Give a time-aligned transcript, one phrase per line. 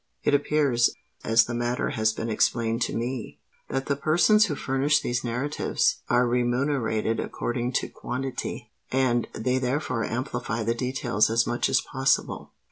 [0.23, 5.97] It appears—as the matter has been explained to me—that the persons who furnish these narratives
[6.09, 12.51] are remunerated according to quantity; and they therefore amplify the details as much as possible."